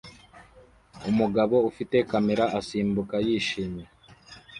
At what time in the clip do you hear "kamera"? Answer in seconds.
2.11-2.45